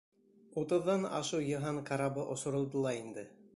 [0.61, 3.31] Утыҙҙан ашыу йыһан карабы осоролдо ла инде.